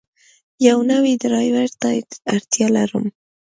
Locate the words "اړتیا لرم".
2.33-3.05